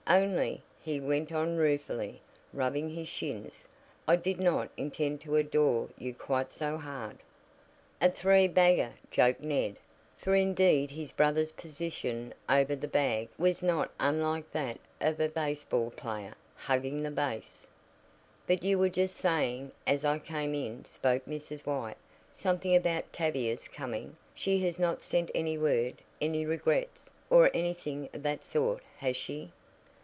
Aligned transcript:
"Only," 0.07 0.61
he 0.83 0.99
went 0.99 1.31
on 1.31 1.55
ruefully, 1.55 2.19
rubbing 2.51 2.89
his 2.89 3.07
shins, 3.07 3.69
"I 4.05 4.17
did 4.17 4.41
not 4.41 4.69
intend 4.75 5.21
to 5.21 5.37
adore 5.37 5.87
you 5.97 6.13
quite 6.13 6.51
so 6.51 6.75
hard." 6.75 7.19
"A 8.01 8.09
three 8.11 8.49
bagger," 8.49 8.91
joked 9.09 9.41
Ned, 9.41 9.77
for 10.17 10.35
indeed 10.35 10.91
his 10.91 11.13
brother's 11.13 11.53
position 11.53 12.33
over 12.49 12.75
the 12.75 12.89
"bag" 12.89 13.29
was 13.37 13.63
not 13.63 13.89
unlike 14.01 14.51
that 14.51 14.79
of 14.99 15.21
a 15.21 15.29
baseball 15.29 15.91
player 15.91 16.33
"hugging 16.57 17.03
the 17.03 17.11
base." 17.11 17.65
"But 18.47 18.63
you 18.63 18.79
were 18.79 18.89
just 18.89 19.15
saying, 19.15 19.71
as 19.87 20.03
I 20.03 20.19
came 20.19 20.53
in," 20.53 20.83
spoke 20.83 21.23
Mrs. 21.25 21.65
White, 21.65 21.95
"something 22.33 22.75
about 22.75 23.13
Tavia's 23.13 23.69
coming. 23.69 24.17
She 24.35 24.59
has 24.65 24.77
not 24.77 25.03
sent 25.03 25.31
any 25.33 25.57
word 25.57 26.01
any 26.19 26.45
regrets, 26.45 27.09
or 27.29 27.49
anything 27.53 28.09
of 28.13 28.23
that 28.23 28.43
sort, 28.43 28.83
has 28.97 29.15
she?" 29.15 29.53